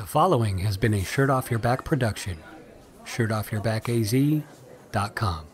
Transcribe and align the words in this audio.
The 0.00 0.06
following 0.06 0.58
has 0.60 0.78
been 0.78 0.94
a 0.94 1.04
Shirt 1.04 1.28
Off 1.28 1.50
Your 1.50 1.60
Back 1.60 1.84
production. 1.84 2.38
ShirtOffYourBackAZ.com. 3.04 5.44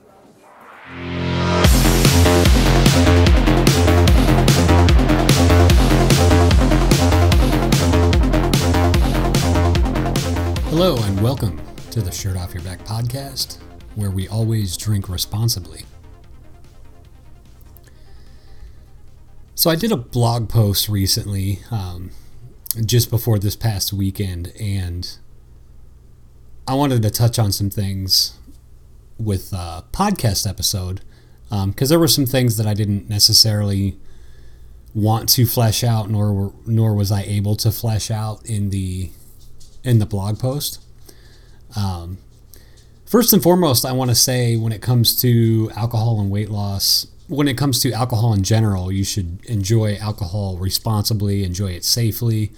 Hello 10.69 10.97
and 10.97 11.21
welcome 11.21 11.61
to 11.91 12.01
the 12.01 12.13
Shirt 12.13 12.37
Off 12.37 12.55
Your 12.55 12.63
Back 12.63 12.85
podcast, 12.85 13.59
where 13.97 14.13
we 14.13 14.29
always 14.29 14.77
drink 14.77 15.09
responsibly. 15.09 15.87
So 19.57 19.71
I 19.71 19.75
did 19.75 19.91
a 19.91 19.97
blog 19.97 20.49
post 20.49 20.89
recently, 20.89 21.59
um, 21.73 22.13
just 22.85 23.11
before 23.11 23.39
this 23.39 23.57
past 23.57 23.93
weekend, 23.93 24.53
and 24.61 25.19
I 26.69 26.75
wanted 26.75 27.03
to 27.03 27.11
touch 27.11 27.39
on 27.39 27.53
some 27.53 27.71
things 27.71 28.39
with 29.19 29.53
a 29.53 29.85
podcast 29.93 30.49
episode 30.49 31.01
because 31.49 31.63
um, 31.63 31.75
there 31.89 31.99
were 31.99 32.09
some 32.09 32.27
things 32.27 32.57
that 32.57 32.67
I 32.67 32.75
didn't 32.75 33.09
necessarily 33.09 33.97
want 34.95 35.29
to 35.31 35.47
flesh 35.47 35.85
out, 35.85 36.11
nor 36.11 36.53
nor 36.67 36.95
was 36.95 37.13
I 37.13 37.23
able 37.23 37.57
to 37.57 37.71
flesh 37.71 38.11
out 38.11 38.45
in 38.47 38.71
the 38.71 39.11
in 39.85 39.99
the 39.99 40.07
blog 40.07 40.39
post. 40.39 40.83
Um, 41.77 42.19
first 43.05 43.33
and 43.33 43.43
foremost, 43.43 43.85
I 43.85 43.93
want 43.93 44.11
to 44.11 44.15
say 44.15 44.57
when 44.57 44.73
it 44.73 44.83
comes 44.83 45.15
to 45.23 45.71
alcohol 45.77 46.21
and 46.21 46.31
weight 46.31 46.51
loss, 46.51 47.07
when 47.29 47.49
it 47.49 47.59
comes 47.59 47.81
to 47.81 47.93
alcohol 47.93 48.33
in 48.33 48.43
general, 48.43 48.93
you 48.93 49.05
should 49.05 49.45
enjoy 49.47 49.97
alcohol 49.97 50.57
responsibly, 50.59 51.45
enjoy 51.45 51.73
it 51.73 51.85
safely. 51.85 52.53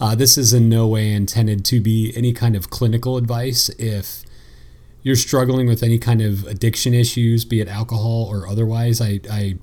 Uh, 0.00 0.14
this 0.14 0.36
is 0.38 0.52
in 0.52 0.68
no 0.68 0.86
way 0.86 1.12
intended 1.12 1.64
to 1.64 1.80
be 1.80 2.12
any 2.16 2.32
kind 2.32 2.56
of 2.56 2.70
clinical 2.70 3.16
advice. 3.16 3.68
If 3.70 4.22
you're 5.02 5.16
struggling 5.16 5.66
with 5.66 5.82
any 5.82 5.98
kind 5.98 6.22
of 6.22 6.46
addiction 6.46 6.94
issues, 6.94 7.44
be 7.44 7.60
it 7.60 7.68
alcohol 7.68 8.26
or 8.30 8.46
otherwise, 8.48 9.00
I, 9.00 9.20
I 9.30 9.56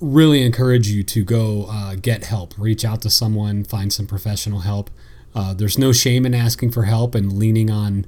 really 0.00 0.42
encourage 0.42 0.88
you 0.88 1.02
to 1.02 1.24
go 1.24 1.66
uh, 1.68 1.94
get 1.94 2.24
help. 2.24 2.54
Reach 2.58 2.84
out 2.84 3.02
to 3.02 3.10
someone, 3.10 3.64
find 3.64 3.92
some 3.92 4.06
professional 4.06 4.60
help. 4.60 4.90
Uh, 5.34 5.54
there's 5.54 5.78
no 5.78 5.92
shame 5.92 6.24
in 6.24 6.34
asking 6.34 6.70
for 6.70 6.84
help 6.84 7.14
and 7.14 7.32
leaning 7.32 7.70
on 7.70 8.06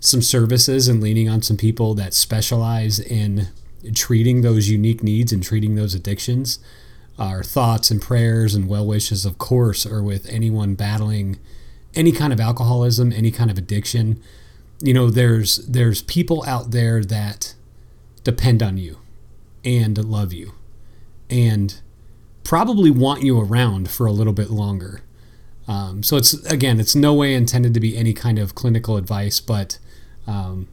some 0.00 0.22
services 0.22 0.88
and 0.88 1.02
leaning 1.02 1.28
on 1.28 1.40
some 1.40 1.56
people 1.56 1.94
that 1.94 2.12
specialize 2.12 3.00
in 3.00 3.48
treating 3.92 4.40
those 4.40 4.68
unique 4.68 5.02
needs 5.02 5.32
and 5.32 5.42
treating 5.42 5.74
those 5.74 5.94
addictions. 5.94 6.58
Our 7.18 7.42
thoughts 7.42 7.90
and 7.90 8.00
prayers 8.02 8.54
and 8.54 8.68
well 8.68 8.86
wishes, 8.86 9.24
of 9.24 9.38
course, 9.38 9.86
are 9.86 10.02
with 10.02 10.28
anyone 10.28 10.74
battling 10.74 11.38
any 11.94 12.12
kind 12.12 12.32
of 12.32 12.40
alcoholism, 12.40 13.12
any 13.12 13.30
kind 13.30 13.50
of 13.50 13.58
addiction. 13.58 14.20
You 14.80 14.94
know, 14.94 15.10
there's 15.10 15.56
there's 15.66 16.02
people 16.02 16.44
out 16.46 16.72
there 16.72 17.04
that 17.04 17.54
depend 18.24 18.62
on 18.62 18.78
you 18.78 18.98
and 19.64 20.02
love 20.04 20.32
you 20.32 20.54
and 21.30 21.80
probably 22.42 22.90
want 22.90 23.22
you 23.22 23.40
around 23.40 23.90
for 23.90 24.06
a 24.06 24.12
little 24.12 24.32
bit 24.32 24.50
longer. 24.50 25.00
Um, 25.66 26.02
so 26.02 26.16
it's 26.16 26.34
again, 26.50 26.80
it's 26.80 26.94
no 26.94 27.14
way 27.14 27.34
intended 27.34 27.74
to 27.74 27.80
be 27.80 27.96
any 27.96 28.12
kind 28.12 28.38
of 28.38 28.54
clinical 28.54 28.96
advice, 28.96 29.40
but 29.40 29.78
um, 30.26 30.68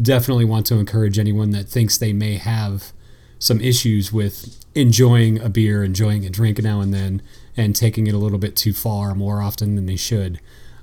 definitely 0.00 0.44
want 0.44 0.66
to 0.66 0.76
encourage 0.76 1.18
anyone 1.18 1.50
that 1.50 1.68
thinks 1.68 1.98
they 1.98 2.12
may 2.12 2.36
have 2.36 2.92
some 3.38 3.60
issues 3.60 4.12
with 4.12 4.58
enjoying 4.74 5.40
a 5.40 5.48
beer, 5.48 5.82
enjoying 5.82 6.24
a 6.24 6.30
drink 6.30 6.62
now 6.62 6.80
and 6.80 6.92
then, 6.92 7.22
and 7.56 7.74
taking 7.74 8.06
it 8.06 8.14
a 8.14 8.18
little 8.18 8.38
bit 8.38 8.56
too 8.56 8.72
far 8.72 9.14
more 9.14 9.40
often 9.42 9.74
than 9.76 9.86
they 9.86 9.96
should. 9.96 10.40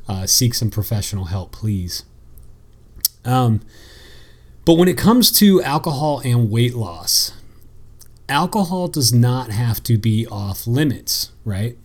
Uh, 0.08 0.26
seek 0.26 0.54
some 0.54 0.70
professional 0.70 1.26
help, 1.26 1.52
please. 1.52 2.04
Um, 3.24 3.62
but 4.66 4.74
when 4.74 4.88
it 4.88 4.98
comes 4.98 5.32
to 5.40 5.62
alcohol 5.64 6.22
and 6.24 6.50
weight 6.52 6.76
loss, 6.76 7.34
alcohol 8.30 8.88
does 8.88 9.14
not 9.14 9.50
have 9.50 9.82
to 9.84 9.98
be 9.98 10.28
off 10.28 10.68
limits, 10.68 11.32
right? 11.44 11.78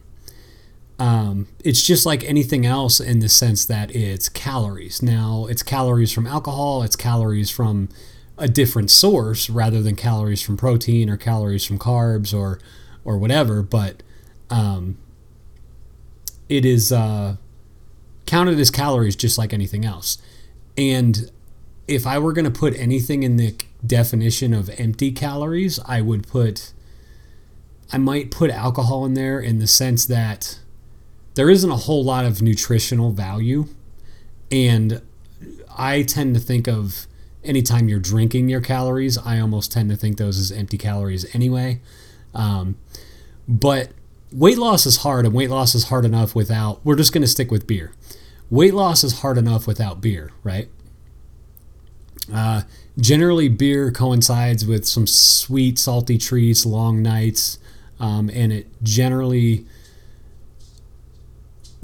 Um, 1.00 1.48
it's 1.64 1.82
just 1.82 2.04
like 2.04 2.22
anything 2.24 2.66
else 2.66 3.00
in 3.00 3.20
the 3.20 3.28
sense 3.28 3.64
that 3.64 3.90
it's 3.96 4.28
calories. 4.28 5.02
Now, 5.02 5.46
it's 5.48 5.62
calories 5.62 6.12
from 6.12 6.26
alcohol, 6.26 6.82
it's 6.82 6.94
calories 6.94 7.50
from 7.50 7.88
a 8.36 8.46
different 8.48 8.90
source 8.90 9.48
rather 9.50 9.82
than 9.82 9.96
calories 9.96 10.42
from 10.42 10.58
protein 10.58 11.08
or 11.08 11.16
calories 11.16 11.64
from 11.64 11.78
carbs 11.78 12.38
or 12.38 12.60
or 13.02 13.16
whatever. 13.16 13.62
But 13.62 14.02
um, 14.50 14.98
it 16.50 16.66
is 16.66 16.92
uh, 16.92 17.36
counted 18.26 18.58
as 18.58 18.70
calories 18.70 19.16
just 19.16 19.38
like 19.38 19.54
anything 19.54 19.86
else. 19.86 20.18
And 20.76 21.30
if 21.88 22.06
I 22.06 22.18
were 22.18 22.34
going 22.34 22.44
to 22.44 22.50
put 22.50 22.76
anything 22.76 23.22
in 23.22 23.36
the 23.36 23.54
definition 23.86 24.52
of 24.52 24.68
empty 24.78 25.12
calories, 25.12 25.80
I 25.86 26.02
would 26.02 26.28
put 26.28 26.74
I 27.90 27.98
might 27.98 28.30
put 28.30 28.50
alcohol 28.50 29.06
in 29.06 29.14
there 29.14 29.40
in 29.40 29.58
the 29.60 29.66
sense 29.66 30.04
that 30.06 30.59
there 31.40 31.48
isn't 31.48 31.70
a 31.70 31.76
whole 31.76 32.04
lot 32.04 32.26
of 32.26 32.42
nutritional 32.42 33.12
value. 33.12 33.64
And 34.52 35.00
I 35.74 36.02
tend 36.02 36.34
to 36.34 36.40
think 36.40 36.68
of 36.68 37.06
anytime 37.42 37.88
you're 37.88 37.98
drinking 37.98 38.50
your 38.50 38.60
calories, 38.60 39.16
I 39.16 39.40
almost 39.40 39.72
tend 39.72 39.88
to 39.88 39.96
think 39.96 40.18
those 40.18 40.36
as 40.36 40.52
empty 40.52 40.76
calories 40.76 41.34
anyway. 41.34 41.80
Um, 42.34 42.76
but 43.48 43.92
weight 44.30 44.58
loss 44.58 44.84
is 44.84 44.98
hard, 44.98 45.24
and 45.24 45.34
weight 45.34 45.48
loss 45.48 45.74
is 45.74 45.84
hard 45.84 46.04
enough 46.04 46.34
without, 46.34 46.84
we're 46.84 46.94
just 46.94 47.10
going 47.10 47.22
to 47.22 47.26
stick 47.26 47.50
with 47.50 47.66
beer. 47.66 47.94
Weight 48.50 48.74
loss 48.74 49.02
is 49.02 49.20
hard 49.20 49.38
enough 49.38 49.66
without 49.66 50.02
beer, 50.02 50.32
right? 50.44 50.68
Uh, 52.30 52.64
generally, 52.98 53.48
beer 53.48 53.90
coincides 53.90 54.66
with 54.66 54.84
some 54.86 55.06
sweet, 55.06 55.78
salty 55.78 56.18
treats, 56.18 56.66
long 56.66 57.00
nights, 57.00 57.58
um, 57.98 58.28
and 58.34 58.52
it 58.52 58.66
generally 58.82 59.64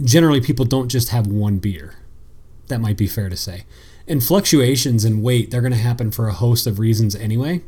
generally 0.03 0.41
people 0.41 0.65
don't 0.65 0.89
just 0.89 1.11
have 1.11 1.27
one 1.27 1.59
beer. 1.59 1.95
That 2.69 2.81
might 2.81 2.97
be 2.97 3.07
fair 3.07 3.29
to 3.29 3.37
say. 3.37 3.65
And 4.09 4.23
fluctuations 4.23 5.05
in 5.05 5.23
weight, 5.23 5.51
they're 5.51 5.61
going 5.61 5.73
to 5.73 5.79
happen 5.79 6.11
for 6.11 6.29
a 6.29 6.33
host 6.33 6.67
of 6.67 6.79
reasons 6.79 7.15
anyway. 7.15 7.63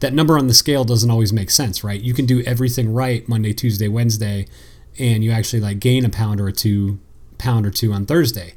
That 0.00 0.14
number 0.14 0.38
on 0.38 0.46
the 0.46 0.54
scale 0.54 0.84
doesn't 0.84 1.10
always 1.10 1.32
make 1.32 1.50
sense, 1.50 1.84
right? 1.84 2.00
You 2.00 2.14
can 2.14 2.26
do 2.26 2.42
everything 2.42 2.92
right 2.92 3.28
Monday, 3.28 3.52
Tuesday, 3.52 3.88
Wednesday, 3.88 4.46
and 4.98 5.22
you 5.22 5.30
actually 5.30 5.60
like 5.60 5.78
gain 5.78 6.04
a 6.04 6.08
pound 6.08 6.40
or 6.40 6.48
a 6.48 6.52
two, 6.52 6.98
pound 7.38 7.66
or 7.66 7.70
two 7.70 7.92
on 7.92 8.06
Thursday. 8.06 8.54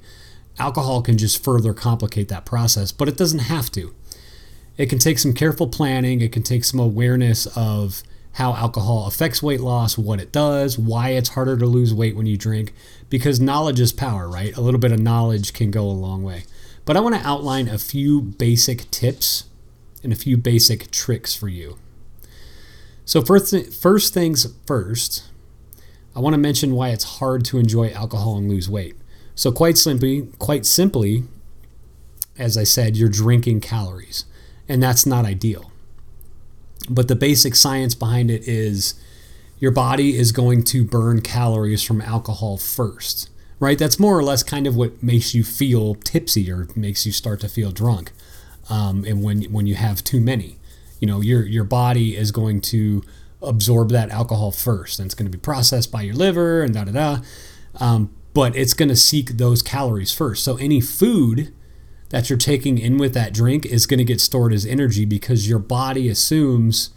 Alcohol 0.60 1.02
can 1.02 1.18
just 1.18 1.44
further 1.44 1.74
complicate 1.74 2.28
that 2.30 2.46
process, 2.46 2.92
but 2.92 3.08
it 3.08 3.18
doesn't 3.18 3.40
have 3.40 3.72
to. 3.72 3.94
It 4.78 4.88
can 4.88 5.00
take 5.00 5.20
some 5.20 5.34
careful 5.34 5.68
planning, 5.68 6.22
it 6.22 6.32
can 6.32 6.44
take 6.44 6.64
some 6.64 6.80
awareness 6.80 7.46
of 7.58 8.04
how 8.34 8.54
alcohol 8.56 9.06
affects 9.06 9.44
weight 9.44 9.62
loss, 9.62 9.98
what 9.98 10.20
it 10.20 10.32
does, 10.32 10.78
why 10.78 11.10
it's 11.10 11.30
harder 11.30 11.56
to 11.58 11.66
lose 11.66 11.94
weight 11.94 12.16
when 12.16 12.26
you 12.26 12.38
drink, 12.38 12.74
because 13.10 13.40
knowledge 13.40 13.80
is 13.80 13.94
power, 13.94 14.28
right? 14.28 14.56
A 14.58 14.62
little 14.62 14.80
bit 14.80 14.92
of 14.92 15.00
knowledge 15.00 15.54
can 15.54 15.70
go 15.70 15.84
a 15.86 15.92
long 15.92 16.24
way. 16.24 16.44
But 16.86 16.98
I 16.98 17.00
want 17.00 17.16
to 17.16 17.28
outline 17.28 17.68
a 17.68 17.78
few 17.78 18.22
basic 18.22 18.90
tips 18.90 19.46
and 20.04 20.12
a 20.12 20.18
few 20.18 20.36
basic 20.36 20.90
tricks 20.92 21.36
for 21.36 21.48
you. 21.48 21.78
So, 23.06 23.22
first, 23.22 23.74
first 23.74 24.14
things 24.14 24.48
first, 24.66 25.26
I 26.16 26.20
want 26.20 26.34
to 26.34 26.40
mention 26.40 26.74
why 26.74 26.90
it's 26.90 27.20
hard 27.20 27.46
to 27.46 27.60
enjoy 27.60 27.92
alcohol 27.92 28.38
and 28.38 28.50
lose 28.50 28.70
weight. 28.70 28.96
So, 29.36 29.52
quite 29.52 29.78
simply, 29.78 30.28
quite 30.40 30.66
simply, 30.66 31.24
as 32.38 32.58
I 32.58 32.64
said, 32.64 32.98
you're 32.98 33.10
drinking 33.10 33.62
calories, 33.62 34.26
and 34.68 34.82
that's 34.82 35.06
not 35.06 35.26
ideal. 35.26 35.73
But 36.90 37.08
the 37.08 37.16
basic 37.16 37.56
science 37.56 37.96
behind 37.96 38.30
it 38.30 38.48
is 38.48 38.96
your 39.60 39.72
body 39.72 40.18
is 40.18 40.32
going 40.32 40.64
to 40.66 40.84
burn 40.84 41.22
calories 41.22 41.82
from 41.84 42.02
alcohol 42.02 42.58
first, 42.58 43.30
right? 43.60 43.80
That's 43.80 44.00
more 44.00 44.18
or 44.18 44.24
less 44.24 44.44
kind 44.44 44.68
of 44.68 44.76
what 44.76 45.02
makes 45.02 45.34
you 45.34 45.44
feel 45.44 45.96
tipsy 45.96 46.52
or 46.52 46.68
makes 46.76 47.06
you 47.06 47.12
start 47.12 47.40
to 47.42 47.50
feel 47.50 47.72
drunk. 47.72 48.12
Um, 48.70 49.06
and 49.06 49.24
when 49.24 49.44
when 49.44 49.68
you 49.68 49.76
have 49.76 50.04
too 50.04 50.20
many, 50.20 50.58
you 51.00 51.08
know, 51.08 51.22
your 51.22 51.46
your 51.46 51.64
body 51.64 52.16
is 52.16 52.32
going 52.32 52.62
to 52.62 53.04
absorb 53.42 53.90
that 53.90 54.10
alcohol 54.10 54.52
first, 54.52 55.00
and 55.00 55.06
it's 55.06 55.16
going 55.16 55.30
to 55.30 55.38
be 55.38 55.42
processed 55.42 55.92
by 55.92 56.02
your 56.02 56.16
liver 56.16 56.62
and 56.62 56.74
da 56.74 56.86
da 56.86 56.92
da. 56.92 57.22
Um, 57.80 58.14
but 58.34 58.56
it's 58.56 58.74
going 58.74 58.90
to 58.90 58.96
seek 58.96 59.38
those 59.38 59.62
calories 59.62 60.14
first. 60.14 60.44
So 60.44 60.58
any 60.58 60.82
food 60.82 61.54
that 62.14 62.30
you're 62.30 62.38
taking 62.38 62.78
in 62.78 63.00
with 63.00 63.16
that 63.16 63.34
drink 63.34 63.66
is 63.66 63.88
going 63.88 63.98
to 63.98 64.04
get 64.04 64.22
stored 64.22 64.54
as 64.54 64.68
energy 64.68 65.04
because 65.04 65.50
your 65.50 65.58
body 65.58 66.08
assumes 66.10 66.92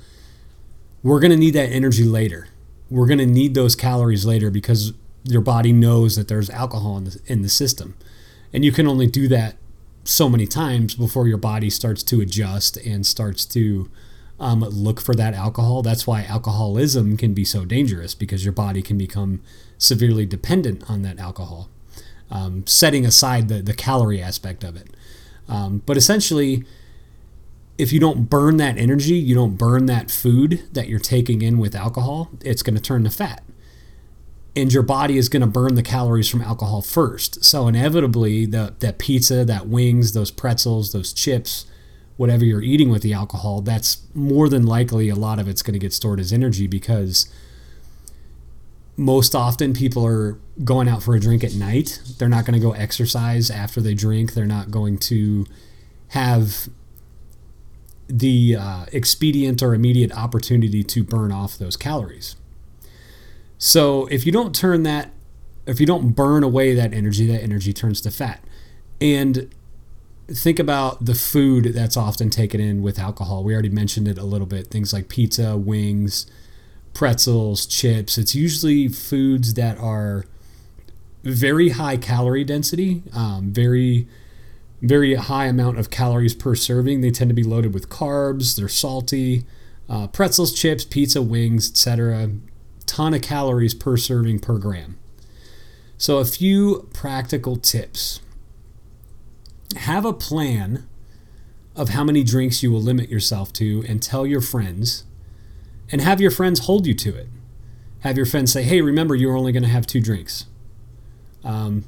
we're 1.02 1.20
going 1.20 1.30
to 1.30 1.38
need 1.38 1.54
that 1.54 1.70
energy 1.70 2.04
later. 2.04 2.48
We're 2.90 3.06
going 3.06 3.18
to 3.20 3.26
need 3.26 3.54
those 3.54 3.74
calories 3.74 4.26
later 4.26 4.50
because 4.50 4.92
your 5.24 5.40
body 5.40 5.72
knows 5.72 6.16
that 6.16 6.28
there's 6.28 6.50
alcohol 6.50 6.98
in 6.98 7.04
the, 7.04 7.20
in 7.26 7.40
the 7.40 7.48
system. 7.48 7.96
And 8.52 8.62
you 8.62 8.72
can 8.72 8.86
only 8.86 9.06
do 9.06 9.26
that 9.28 9.56
so 10.04 10.28
many 10.28 10.46
times 10.46 10.94
before 10.94 11.26
your 11.26 11.38
body 11.38 11.70
starts 11.70 12.02
to 12.04 12.20
adjust 12.20 12.76
and 12.76 13.06
starts 13.06 13.46
to 13.46 13.90
um, 14.38 14.60
look 14.60 15.00
for 15.00 15.14
that 15.14 15.32
alcohol. 15.32 15.80
That's 15.80 16.06
why 16.06 16.24
alcoholism 16.24 17.16
can 17.16 17.32
be 17.32 17.44
so 17.44 17.64
dangerous 17.64 18.14
because 18.14 18.44
your 18.44 18.52
body 18.52 18.82
can 18.82 18.98
become 18.98 19.40
severely 19.78 20.26
dependent 20.26 20.90
on 20.90 21.00
that 21.02 21.18
alcohol. 21.18 21.70
um, 22.30 22.66
setting 22.66 23.06
aside 23.06 23.48
the, 23.48 23.62
the 23.62 23.74
calorie 23.74 24.20
aspect 24.22 24.64
of 24.64 24.76
it. 24.76 24.88
Um, 25.48 25.82
but 25.86 25.96
essentially, 25.96 26.64
if 27.78 27.92
you 27.92 28.00
don't 28.00 28.30
burn 28.30 28.56
that 28.56 28.78
energy, 28.78 29.14
you 29.14 29.34
don't 29.34 29.56
burn 29.56 29.86
that 29.86 30.10
food 30.10 30.62
that 30.72 30.88
you're 30.88 30.98
taking 30.98 31.42
in 31.42 31.58
with 31.58 31.74
alcohol, 31.74 32.30
it's 32.42 32.62
going 32.62 32.76
to 32.76 32.82
turn 32.82 33.04
to 33.04 33.10
fat. 33.10 33.42
And 34.54 34.72
your 34.72 34.82
body 34.82 35.18
is 35.18 35.28
going 35.28 35.42
to 35.42 35.46
burn 35.46 35.74
the 35.74 35.82
calories 35.82 36.28
from 36.30 36.40
alcohol 36.40 36.80
first. 36.80 37.44
So 37.44 37.68
inevitably, 37.68 38.46
the, 38.46 38.74
that 38.78 38.98
pizza, 38.98 39.44
that 39.44 39.68
wings, 39.68 40.14
those 40.14 40.30
pretzels, 40.30 40.92
those 40.92 41.12
chips, 41.12 41.66
whatever 42.16 42.44
you're 42.44 42.62
eating 42.62 42.88
with 42.88 43.02
the 43.02 43.12
alcohol, 43.12 43.60
that's 43.60 44.02
more 44.14 44.48
than 44.48 44.64
likely 44.64 45.10
a 45.10 45.14
lot 45.14 45.38
of 45.38 45.46
it's 45.46 45.60
going 45.60 45.74
to 45.74 45.78
get 45.78 45.92
stored 45.92 46.18
as 46.18 46.32
energy 46.32 46.66
because 46.66 47.30
most 48.96 49.34
often 49.34 49.74
people 49.74 50.06
are 50.06 50.38
going 50.64 50.88
out 50.88 51.02
for 51.02 51.14
a 51.14 51.20
drink 51.20 51.44
at 51.44 51.54
night. 51.54 52.00
They're 52.18 52.28
not 52.28 52.46
going 52.46 52.58
to 52.58 52.64
go 52.64 52.72
exercise 52.72 53.50
after 53.50 53.80
they 53.80 53.94
drink. 53.94 54.34
They're 54.34 54.46
not 54.46 54.70
going 54.70 54.98
to 54.98 55.46
have 56.08 56.68
the 58.08 58.56
uh, 58.58 58.86
expedient 58.92 59.62
or 59.62 59.74
immediate 59.74 60.16
opportunity 60.16 60.82
to 60.82 61.02
burn 61.02 61.32
off 61.32 61.58
those 61.58 61.76
calories. 61.76 62.36
So 63.58 64.06
if 64.06 64.24
you 64.24 64.32
don't 64.32 64.54
turn 64.54 64.82
that, 64.84 65.10
if 65.66 65.80
you 65.80 65.86
don't 65.86 66.12
burn 66.12 66.42
away 66.42 66.74
that 66.74 66.94
energy, 66.94 67.26
that 67.26 67.42
energy 67.42 67.72
turns 67.72 68.00
to 68.02 68.10
fat. 68.10 68.42
And 69.00 69.52
think 70.28 70.58
about 70.58 71.04
the 71.04 71.14
food 71.14 71.66
that's 71.66 71.96
often 71.96 72.30
taken 72.30 72.60
in 72.60 72.82
with 72.82 72.98
alcohol. 72.98 73.44
We 73.44 73.52
already 73.52 73.68
mentioned 73.68 74.08
it 74.08 74.18
a 74.18 74.24
little 74.24 74.46
bit. 74.46 74.68
Things 74.68 74.92
like 74.92 75.08
pizza, 75.08 75.56
wings, 75.56 76.26
pretzels, 76.96 77.66
chips. 77.66 78.16
It's 78.16 78.34
usually 78.34 78.88
foods 78.88 79.52
that 79.52 79.78
are 79.78 80.24
very 81.24 81.68
high 81.68 81.98
calorie 81.98 82.42
density, 82.42 83.02
um, 83.12 83.52
very 83.52 84.08
very 84.80 85.14
high 85.14 85.44
amount 85.44 85.78
of 85.78 85.90
calories 85.90 86.34
per 86.34 86.54
serving. 86.54 87.02
They 87.02 87.10
tend 87.10 87.28
to 87.28 87.34
be 87.34 87.42
loaded 87.42 87.74
with 87.74 87.90
carbs. 87.90 88.56
They're 88.56 88.68
salty. 88.68 89.44
Uh, 89.90 90.06
pretzels, 90.06 90.54
chips, 90.54 90.84
pizza, 90.84 91.20
wings, 91.20 91.68
etc. 91.68 92.30
Ton 92.86 93.12
of 93.12 93.20
calories 93.20 93.74
per 93.74 93.98
serving 93.98 94.38
per 94.38 94.56
gram. 94.56 94.98
So 95.98 96.16
a 96.16 96.24
few 96.24 96.88
practical 96.94 97.56
tips. 97.56 98.20
Have 99.76 100.06
a 100.06 100.14
plan 100.14 100.86
of 101.74 101.90
how 101.90 102.04
many 102.04 102.24
drinks 102.24 102.62
you 102.62 102.72
will 102.72 102.80
limit 102.80 103.10
yourself 103.10 103.52
to 103.54 103.84
and 103.86 104.02
tell 104.02 104.26
your 104.26 104.40
friends 104.40 105.04
and 105.90 106.00
have 106.00 106.20
your 106.20 106.30
friends 106.30 106.60
hold 106.60 106.86
you 106.86 106.94
to 106.94 107.14
it. 107.14 107.28
Have 108.00 108.16
your 108.16 108.26
friends 108.26 108.52
say, 108.52 108.62
"Hey, 108.62 108.80
remember 108.80 109.14
you're 109.14 109.36
only 109.36 109.52
going 109.52 109.62
to 109.62 109.68
have 109.68 109.86
two 109.86 110.00
drinks." 110.00 110.46
Um, 111.44 111.84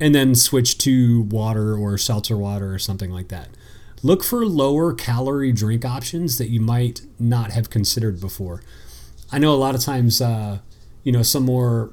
and 0.00 0.14
then 0.14 0.34
switch 0.34 0.78
to 0.78 1.22
water 1.22 1.76
or 1.76 1.98
seltzer 1.98 2.36
water 2.36 2.72
or 2.72 2.78
something 2.78 3.10
like 3.10 3.28
that. 3.28 3.48
Look 4.02 4.24
for 4.24 4.46
lower 4.46 4.94
calorie 4.94 5.52
drink 5.52 5.84
options 5.84 6.38
that 6.38 6.48
you 6.48 6.60
might 6.60 7.02
not 7.18 7.50
have 7.50 7.68
considered 7.68 8.18
before. 8.18 8.62
I 9.30 9.38
know 9.38 9.52
a 9.52 9.56
lot 9.56 9.74
of 9.74 9.82
times, 9.82 10.22
uh, 10.22 10.60
you 11.04 11.12
know, 11.12 11.22
some 11.22 11.44
more, 11.44 11.90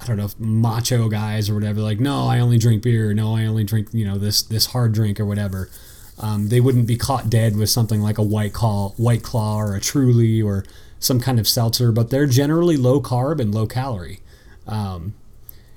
I 0.00 0.06
don't 0.06 0.16
know, 0.16 0.30
macho 0.38 1.08
guys 1.08 1.50
or 1.50 1.54
whatever, 1.54 1.80
like, 1.80 2.00
no, 2.00 2.26
I 2.26 2.40
only 2.40 2.56
drink 2.56 2.82
beer. 2.82 3.12
No, 3.12 3.36
I 3.36 3.44
only 3.44 3.62
drink, 3.64 3.88
you 3.92 4.06
know, 4.06 4.16
this 4.16 4.42
this 4.42 4.66
hard 4.66 4.92
drink 4.92 5.20
or 5.20 5.26
whatever. 5.26 5.68
Um, 6.20 6.48
they 6.48 6.60
wouldn't 6.60 6.86
be 6.86 6.96
caught 6.96 7.30
dead 7.30 7.56
with 7.56 7.70
something 7.70 8.00
like 8.00 8.18
a 8.18 8.22
white 8.22 8.52
claw, 8.52 8.90
white 8.96 9.22
claw, 9.22 9.58
or 9.58 9.74
a 9.74 9.80
Truly, 9.80 10.42
or 10.42 10.64
some 10.98 11.20
kind 11.20 11.38
of 11.38 11.46
seltzer, 11.46 11.92
but 11.92 12.10
they're 12.10 12.26
generally 12.26 12.76
low 12.76 13.00
carb 13.00 13.40
and 13.40 13.54
low 13.54 13.66
calorie. 13.66 14.20
Um, 14.66 15.14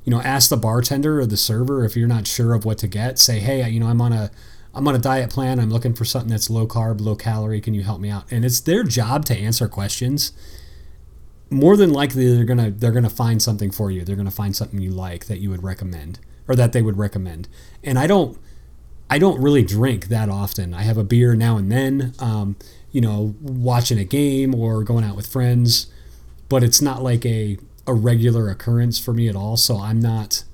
you 0.03 0.11
know, 0.11 0.21
ask 0.21 0.49
the 0.49 0.57
bartender 0.57 1.19
or 1.19 1.25
the 1.25 1.37
server 1.37 1.85
if 1.85 1.95
you're 1.95 2.07
not 2.07 2.27
sure 2.27 2.53
of 2.53 2.65
what 2.65 2.79
to 2.79 2.87
get. 2.87 3.19
Say, 3.19 3.39
hey, 3.39 3.69
you 3.69 3.79
know, 3.79 3.87
I'm 3.87 4.01
on 4.01 4.13
a 4.13 4.31
I'm 4.73 4.87
on 4.87 4.95
a 4.95 4.99
diet 4.99 5.29
plan. 5.29 5.59
I'm 5.59 5.69
looking 5.69 5.93
for 5.93 6.05
something 6.05 6.29
that's 6.29 6.49
low 6.49 6.65
carb, 6.65 7.01
low 7.01 7.15
calorie. 7.15 7.61
Can 7.61 7.73
you 7.73 7.83
help 7.83 7.99
me 7.99 8.09
out? 8.09 8.31
And 8.31 8.43
it's 8.43 8.61
their 8.61 8.83
job 8.83 9.25
to 9.25 9.37
answer 9.37 9.67
questions. 9.67 10.31
More 11.49 11.75
than 11.75 11.91
likely, 11.91 12.33
they're 12.33 12.45
gonna 12.45 12.71
they're 12.71 12.91
gonna 12.91 13.09
find 13.09 13.41
something 13.41 13.69
for 13.69 13.91
you. 13.91 14.03
They're 14.03 14.15
gonna 14.15 14.31
find 14.31 14.55
something 14.55 14.81
you 14.81 14.91
like 14.91 15.25
that 15.25 15.39
you 15.39 15.49
would 15.49 15.63
recommend 15.63 16.19
or 16.47 16.55
that 16.55 16.73
they 16.73 16.81
would 16.81 16.97
recommend. 16.97 17.47
And 17.83 17.99
I 17.99 18.07
don't 18.07 18.37
I 19.11 19.19
don't 19.19 19.41
really 19.41 19.61
drink 19.61 20.07
that 20.07 20.29
often. 20.29 20.73
I 20.73 20.83
have 20.83 20.97
a 20.97 21.03
beer 21.03 21.35
now 21.35 21.57
and 21.57 21.69
then. 21.69 22.13
Um, 22.19 22.55
you 22.93 23.01
know, 23.01 23.35
watching 23.41 23.99
a 23.99 24.05
game 24.05 24.55
or 24.55 24.85
going 24.85 25.03
out 25.03 25.17
with 25.17 25.27
friends, 25.27 25.87
but 26.47 26.63
it's 26.63 26.81
not 26.81 27.03
like 27.03 27.25
a 27.25 27.57
a 27.85 27.93
regular 27.93 28.49
occurrence 28.49 28.97
for 28.97 29.13
me 29.13 29.27
at 29.27 29.35
all. 29.35 29.57
So 29.57 29.77
I'm 29.77 29.99
not 29.99 30.45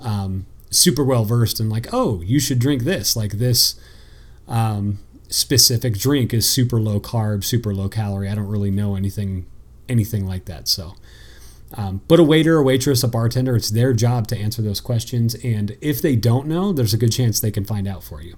um, 0.00 0.46
super 0.68 1.04
well 1.04 1.24
versed 1.24 1.60
in 1.60 1.68
like, 1.68 1.86
oh, 1.92 2.20
you 2.22 2.40
should 2.40 2.58
drink 2.58 2.82
this. 2.82 3.14
Like 3.14 3.32
this 3.32 3.78
um, 4.48 4.98
specific 5.28 5.96
drink 5.96 6.34
is 6.34 6.50
super 6.50 6.80
low 6.80 6.98
carb, 6.98 7.44
super 7.44 7.72
low 7.72 7.88
calorie. 7.88 8.28
I 8.28 8.34
don't 8.34 8.48
really 8.48 8.72
know 8.72 8.96
anything 8.96 9.46
anything 9.88 10.26
like 10.26 10.46
that. 10.46 10.66
So. 10.66 10.94
Um, 11.74 12.02
but 12.08 12.20
a 12.20 12.22
waiter, 12.22 12.58
a 12.58 12.62
waitress, 12.62 13.02
a 13.02 13.08
bartender, 13.08 13.56
it's 13.56 13.70
their 13.70 13.92
job 13.92 14.26
to 14.28 14.36
answer 14.36 14.62
those 14.62 14.80
questions. 14.80 15.34
And 15.36 15.76
if 15.80 16.02
they 16.02 16.16
don't 16.16 16.46
know, 16.46 16.72
there's 16.72 16.94
a 16.94 16.98
good 16.98 17.12
chance 17.12 17.40
they 17.40 17.50
can 17.50 17.64
find 17.64 17.88
out 17.88 18.04
for 18.04 18.22
you. 18.22 18.36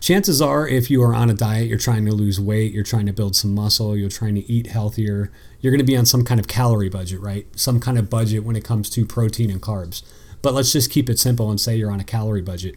Chances 0.00 0.40
are 0.40 0.66
if 0.66 0.90
you 0.90 1.02
are 1.02 1.14
on 1.14 1.28
a 1.28 1.34
diet 1.34 1.68
you're 1.68 1.76
trying 1.76 2.06
to 2.06 2.12
lose 2.12 2.40
weight 2.40 2.72
you're 2.72 2.82
trying 2.82 3.04
to 3.04 3.12
build 3.12 3.36
some 3.36 3.54
muscle 3.54 3.94
you're 3.94 4.08
trying 4.08 4.34
to 4.34 4.50
eat 4.50 4.68
healthier 4.68 5.30
you're 5.60 5.70
going 5.70 5.78
to 5.78 5.84
be 5.84 5.96
on 5.96 6.06
some 6.06 6.24
kind 6.24 6.40
of 6.40 6.48
calorie 6.48 6.88
budget 6.88 7.20
right? 7.20 7.46
Some 7.54 7.80
kind 7.80 7.98
of 7.98 8.08
budget 8.08 8.42
when 8.42 8.56
it 8.56 8.64
comes 8.64 8.88
to 8.90 9.04
protein 9.04 9.50
and 9.50 9.60
carbs. 9.60 10.02
But 10.40 10.54
let's 10.54 10.72
just 10.72 10.90
keep 10.90 11.10
it 11.10 11.18
simple 11.18 11.50
and 11.50 11.60
say 11.60 11.76
you're 11.76 11.90
on 11.90 12.00
a 12.00 12.04
calorie 12.04 12.40
budget. 12.40 12.76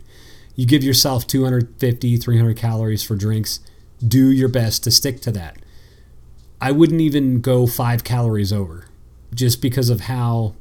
You 0.56 0.66
give 0.66 0.84
yourself 0.84 1.26
250 1.26 2.18
300 2.18 2.58
calories 2.58 3.04
for 3.04 3.16
drinks 3.16 3.62
do 4.06 4.30
your 4.30 4.50
best 4.50 4.84
to 4.84 4.92
stick 4.92 5.22
to 5.22 5.32
that 5.32 5.58
i 6.64 6.72
wouldn't 6.72 7.02
even 7.02 7.42
go 7.42 7.68
five 7.68 8.04
calories 8.04 8.52
over 8.52 8.86
just 9.34 9.62
because 9.62 9.90
of 9.90 10.02
how 10.02 10.54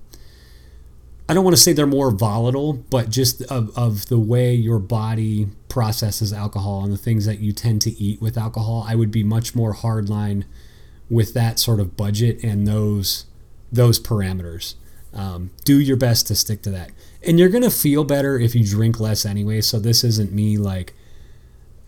I 1.29 1.35
don't 1.35 1.45
want 1.45 1.57
to 1.57 1.63
say 1.63 1.73
they're 1.73 1.87
more 1.87 2.11
volatile, 2.11 2.75
but 2.75 3.09
just 3.09 3.43
of, 3.43 3.77
of 3.79 4.07
the 4.09 4.19
way 4.19 4.53
your 4.55 4.79
body 4.79 5.49
processes 5.69 6.31
alcohol 6.31 6.85
and 6.85 6.93
the 6.93 6.99
things 6.99 7.25
that 7.25 7.39
you 7.39 7.53
tend 7.53 7.81
to 7.83 7.91
eat 7.93 8.21
with 8.21 8.37
alcohol, 8.37 8.85
I 8.87 8.97
would 8.97 9.11
be 9.11 9.23
much 9.23 9.55
more 9.55 9.73
hardline 9.75 10.45
with 11.09 11.33
that 11.35 11.59
sort 11.59 11.81
of 11.81 11.97
budget 11.97 12.43
and 12.43 12.67
those 12.67 13.27
those 13.71 13.99
parameters. 13.99 14.75
Um, 15.15 15.51
do 15.65 15.81
your 15.81 15.97
best 15.97 16.27
to 16.27 16.35
stick 16.35 16.61
to 16.63 16.71
that, 16.71 16.91
and 17.23 17.39
you're 17.39 17.49
gonna 17.49 17.71
feel 17.71 18.05
better 18.05 18.39
if 18.39 18.55
you 18.55 18.63
drink 18.63 19.01
less 19.01 19.25
anyway. 19.25 19.63
So 19.63 19.79
this 19.79 20.05
isn't 20.05 20.33
me 20.33 20.59
like, 20.59 20.93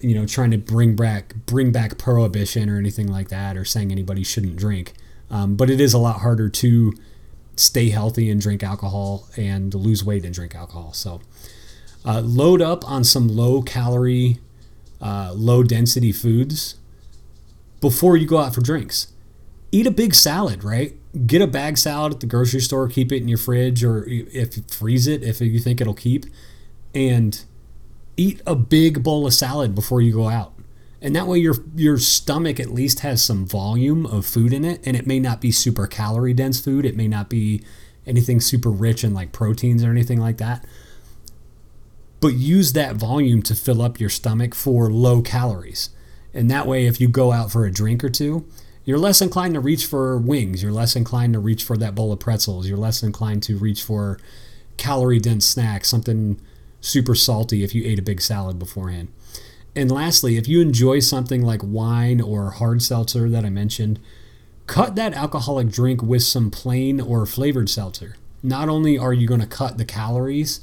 you 0.05 0.15
know, 0.15 0.27
trying 0.27 0.51
to 0.51 0.59
bring 0.59 0.95
back 0.95 1.35
bring 1.47 1.73
back 1.73 1.97
prohibition 1.99 2.69
or 2.69 2.79
anything 2.79 3.09
like 3.09 3.29
that, 3.29 3.57
or 3.57 3.65
saying 3.65 3.91
anybody 3.91 4.23
shouldn't 4.23 4.57
drink. 4.57 4.93
Um, 5.31 5.57
but 5.57 5.71
it 5.71 5.81
is 5.81 5.95
a 5.95 5.99
lot 5.99 6.21
harder 6.21 6.49
to 6.49 6.93
stay 7.57 7.89
healthy 7.89 8.31
and 8.31 8.41
drink 8.41 8.63
alcohol 8.63 9.29
and 9.37 9.73
lose 9.75 10.05
weight 10.05 10.25
and 10.25 10.35
drink 10.35 10.55
alcohol. 10.55 10.93
So 10.93 11.21
uh, 12.05 12.21
load 12.21 12.61
up 12.61 12.89
on 12.89 13.05
some 13.05 13.29
low 13.29 13.63
calorie, 13.63 14.39
uh, 15.01 15.33
low 15.35 15.63
density 15.63 16.13
foods 16.13 16.77
before 17.81 18.17
you 18.17 18.27
go 18.27 18.39
out 18.39 18.55
for 18.55 18.61
drinks. 18.61 19.09
Eat 19.73 19.87
a 19.87 19.91
big 19.91 20.15
salad, 20.15 20.63
right? 20.63 20.95
Get 21.27 21.43
a 21.43 21.47
bag 21.47 21.79
salad 21.79 22.15
at 22.15 22.21
the 22.21 22.27
grocery 22.27 22.61
store, 22.61 22.89
keep 22.89 23.11
it 23.11 23.23
in 23.23 23.29
your 23.29 23.39
fridge, 23.39 23.83
or 23.83 24.05
if 24.09 24.55
freeze 24.71 25.07
it 25.07 25.23
if 25.23 25.41
you 25.41 25.59
think 25.59 25.81
it'll 25.81 25.95
keep, 25.95 26.27
and 26.95 27.45
eat 28.17 28.41
a 28.47 28.55
big 28.55 29.03
bowl 29.03 29.27
of 29.27 29.35
salad 29.35 29.75
before 29.75 30.01
you 30.01 30.13
go 30.13 30.29
out. 30.29 30.53
And 31.01 31.15
that 31.15 31.27
way 31.27 31.39
your 31.39 31.57
your 31.77 31.99
stomach 31.99 32.59
at 32.59 32.71
least 32.71 33.01
has 33.01 33.23
some 33.23 33.47
volume 33.47 34.07
of 34.07 34.25
food 34.25 34.53
in 34.53 34.65
it 34.65 34.81
and 34.87 34.97
it 34.97 35.07
may 35.07 35.21
not 35.21 35.41
be 35.41 35.51
super 35.51 35.87
calorie 35.87 36.33
dense 36.33 36.61
food. 36.61 36.87
It 36.87 36.97
may 36.97 37.09
not 37.09 37.29
be 37.29 37.63
anything 38.07 38.41
super 38.41 38.71
rich 38.71 39.05
in 39.05 39.13
like 39.13 39.33
proteins 39.33 39.85
or 39.85 39.91
anything 39.91 40.21
like 40.21 40.39
that. 40.39 40.65
But 42.21 42.35
use 42.35 42.73
that 42.73 42.97
volume 42.97 43.43
to 43.43 43.55
fill 43.55 43.83
up 43.83 44.01
your 44.01 44.09
stomach 44.09 44.55
for 44.55 44.91
low 44.91 45.21
calories. 45.21 45.91
And 46.33 46.51
that 46.51 46.67
way 46.67 46.87
if 46.87 47.01
you 47.01 47.09
go 47.09 47.33
out 47.33 47.53
for 47.53 47.67
a 47.67 47.73
drink 47.73 48.03
or 48.03 48.09
two 48.09 48.47
you're 48.85 48.99
less 48.99 49.23
inclined 49.23 49.55
to 49.55 49.61
reach 49.61 49.87
for 49.87 50.19
wings. 50.19 50.63
You're 50.63 50.73
less 50.73 50.95
inclined 50.95 51.33
to 51.33 51.39
reach 51.39 51.65
for 51.65 51.77
that 51.79 51.95
bowl 51.95 52.13
of 52.13 52.21
pretzels. 52.21 52.69
You're 52.69 52.79
less 52.79 53.03
inclined 53.03 53.43
to 53.45 53.57
reach 53.57 53.83
for 53.83 54.19
calorie 54.77 55.21
dense 55.21 55.47
snacks 55.47 55.89
something 55.89 56.41
super 56.85 57.15
salty 57.15 57.65
if 57.65 57.75
you 57.75 57.85
ate 57.85 57.99
a 57.99 58.03
big 58.03 58.21
salad 58.21 58.59
beforehand 58.59 59.09
and 59.77 59.91
lastly, 59.91 60.37
if 60.37 60.47
you 60.47 60.61
enjoy 60.61 61.01
something 61.01 61.43
like 61.43 61.61
wine 61.63 62.21
or 62.21 62.51
hard 62.51 62.81
seltzer 62.83 63.29
that 63.29 63.45
I 63.45 63.51
mentioned, 63.51 63.99
cut 64.67 64.95
that 64.97 65.15
alcoholic 65.15 65.69
drink 65.69 66.03
with 66.03 66.23
some 66.23 66.51
plain 66.51 67.01
or 67.01 67.27
flavored 67.27 67.69
seltzer. 67.69 68.17
Not 68.43 68.69
only 68.69 68.97
are 68.97 69.13
you 69.13 69.27
going 69.27 69.41
to 69.41 69.47
cut 69.47 69.79
the 69.79 69.85
calories 69.85 70.61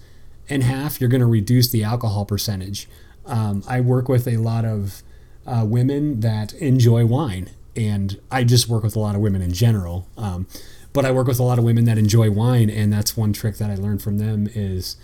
in 0.48 0.62
half, 0.62 1.02
you're 1.02 1.10
going 1.10 1.22
to 1.22 1.28
reduce 1.28 1.70
the 1.70 1.84
alcohol 1.84 2.26
percentage. 2.26 2.88
Um, 3.26 3.64
I 3.68 3.82
work 3.82 4.08
with 4.08 4.28
a 4.28 4.38
lot 4.38 4.66
of 4.66 5.04
uh, 5.46 5.66
women 5.68 6.22
that 6.22 6.54
enjoy 6.54 7.06
wine, 7.06 7.50
and 7.76 8.20
I 8.30 8.44
just 8.44 8.70
work 8.70 8.84
with 8.84 8.96
a 8.96 9.00
lot 9.00 9.16
of 9.16 9.22
women 9.22 9.42
in 9.42 9.52
general. 9.52 10.08
Um, 10.18 10.48
but 10.94 11.06
I 11.06 11.12
work 11.12 11.28
with 11.28 11.40
a 11.40 11.44
lot 11.44 11.58
of 11.58 11.66
women 11.66 11.86
that 11.86 11.98
enjoy 11.98 12.32
wine, 12.32 12.70
and 12.70 12.94
that's 12.94 13.18
one 13.18 13.34
trick 13.34 13.58
that 13.58 13.70
I 13.70 13.76
learned 13.76 14.02
from 14.02 14.20
them 14.20 14.48
is 14.54 14.96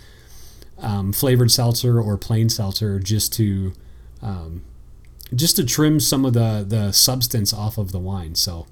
um, 0.80 1.12
flavored 1.12 1.50
seltzer 1.50 2.00
or 2.00 2.16
plain 2.16 2.48
seltzer, 2.48 2.98
just 2.98 3.32
to 3.34 3.72
um, 4.22 4.62
just 5.34 5.56
to 5.56 5.64
trim 5.64 6.00
some 6.00 6.24
of 6.24 6.32
the 6.32 6.64
the 6.66 6.92
substance 6.92 7.52
off 7.52 7.78
of 7.78 7.92
the 7.92 7.98
wine. 7.98 8.34
So. 8.34 8.66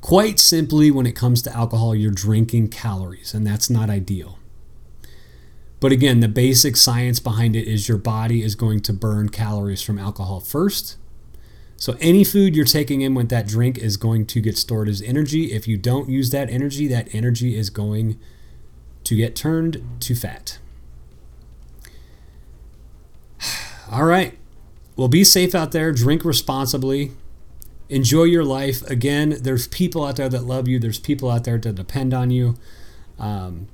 Quite 0.00 0.38
simply, 0.38 0.92
when 0.92 1.06
it 1.06 1.16
comes 1.16 1.42
to 1.42 1.54
alcohol, 1.54 1.92
you're 1.92 2.12
drinking 2.12 2.68
calories, 2.68 3.34
and 3.34 3.44
that's 3.44 3.68
not 3.68 3.90
ideal. 3.90 4.38
But 5.80 5.92
again, 5.92 6.20
the 6.20 6.28
basic 6.28 6.76
science 6.76 7.20
behind 7.20 7.54
it 7.54 7.68
is 7.68 7.88
your 7.88 7.98
body 7.98 8.42
is 8.42 8.54
going 8.54 8.80
to 8.80 8.92
burn 8.92 9.28
calories 9.28 9.82
from 9.82 9.98
alcohol 9.98 10.40
first. 10.40 10.96
So 11.76 11.96
any 12.00 12.24
food 12.24 12.56
you're 12.56 12.64
taking 12.64 13.02
in 13.02 13.14
with 13.14 13.28
that 13.28 13.46
drink 13.46 13.78
is 13.78 13.96
going 13.96 14.26
to 14.26 14.40
get 14.40 14.58
stored 14.58 14.88
as 14.88 15.00
energy. 15.00 15.52
If 15.52 15.68
you 15.68 15.76
don't 15.76 16.08
use 16.08 16.30
that 16.30 16.50
energy, 16.50 16.88
that 16.88 17.08
energy 17.14 17.56
is 17.56 17.70
going 17.70 18.18
to 19.08 19.16
get 19.16 19.34
turned 19.34 19.82
to 20.00 20.14
fat. 20.14 20.58
All 23.90 24.04
right. 24.04 24.36
Well, 24.96 25.08
be 25.08 25.24
safe 25.24 25.54
out 25.54 25.72
there, 25.72 25.92
drink 25.92 26.26
responsibly, 26.26 27.12
enjoy 27.88 28.24
your 28.24 28.44
life. 28.44 28.82
Again, 28.82 29.38
there's 29.40 29.66
people 29.66 30.04
out 30.04 30.16
there 30.16 30.28
that 30.28 30.44
love 30.44 30.68
you, 30.68 30.78
there's 30.78 30.98
people 30.98 31.30
out 31.30 31.44
there 31.44 31.56
that 31.56 31.74
depend 31.74 32.12
on 32.12 32.30
you. 32.30 32.56
Um, 33.18 33.68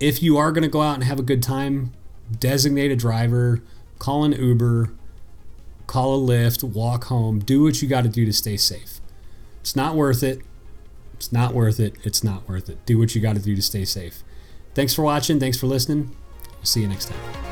if 0.00 0.24
you 0.24 0.36
are 0.38 0.50
going 0.50 0.64
to 0.64 0.68
go 0.68 0.82
out 0.82 0.94
and 0.94 1.04
have 1.04 1.20
a 1.20 1.22
good 1.22 1.40
time, 1.40 1.92
designate 2.36 2.90
a 2.90 2.96
driver, 2.96 3.62
call 4.00 4.24
an 4.24 4.32
Uber, 4.32 4.92
call 5.86 6.16
a 6.16 6.18
Lyft, 6.18 6.64
walk 6.64 7.04
home, 7.04 7.38
do 7.38 7.62
what 7.62 7.80
you 7.80 7.86
got 7.86 8.02
to 8.02 8.08
do 8.08 8.24
to 8.24 8.32
stay 8.32 8.56
safe. 8.56 9.00
It's 9.60 9.76
not 9.76 9.94
worth 9.94 10.24
it. 10.24 10.40
It's 11.14 11.30
not 11.30 11.54
worth 11.54 11.78
it. 11.78 11.94
It's 12.02 12.24
not 12.24 12.48
worth 12.48 12.68
it. 12.68 12.84
Do 12.86 12.98
what 12.98 13.14
you 13.14 13.20
got 13.20 13.36
to 13.36 13.42
do 13.42 13.54
to 13.54 13.62
stay 13.62 13.84
safe. 13.84 14.24
Thanks 14.80 14.94
for 14.94 15.02
watching. 15.02 15.38
Thanks 15.38 15.58
for 15.58 15.66
listening. 15.66 16.16
We'll 16.56 16.64
see 16.64 16.80
you 16.80 16.88
next 16.88 17.10
time. 17.10 17.49